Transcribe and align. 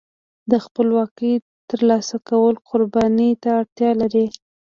د 0.51 0.53
خپلواکۍ 0.65 1.33
ترلاسه 1.69 2.17
کول 2.29 2.53
قربانۍ 2.69 3.31
ته 3.41 3.49
اړتیا 3.59 3.91
لري. 4.01 4.25